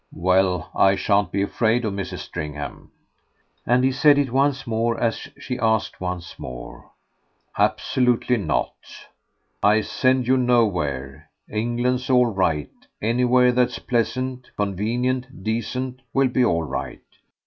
"Well, 0.15 0.71
I 0.75 0.95
shan't 0.95 1.31
be 1.31 1.43
afraid 1.43 1.85
of 1.85 1.93
Mrs. 1.93 2.25
Stringham." 2.25 2.89
And 3.67 3.83
he 3.83 3.91
said 3.91 4.17
it 4.17 4.31
once 4.31 4.65
more 4.65 4.99
as 4.99 5.29
she 5.37 5.59
asked 5.59 6.01
once 6.01 6.39
more: 6.39 6.89
"Absolutely 7.55 8.37
not; 8.37 8.73
I 9.61 9.81
'send' 9.81 10.25
you 10.27 10.37
nowhere. 10.37 11.29
England's 11.47 12.09
all 12.09 12.25
right 12.25 12.71
anywhere 12.99 13.51
that's 13.51 13.77
pleasant, 13.77 14.49
convenient, 14.57 15.43
decent, 15.43 15.99
will 16.15 16.29
be 16.29 16.43
all 16.43 16.63
right. 16.63 17.03